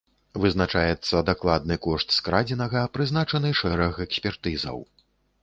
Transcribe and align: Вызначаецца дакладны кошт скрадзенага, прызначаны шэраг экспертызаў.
Вызначаецца 0.43 1.21
дакладны 1.27 1.77
кошт 1.87 2.15
скрадзенага, 2.17 2.81
прызначаны 2.97 3.53
шэраг 3.61 4.03
экспертызаў. 4.09 4.77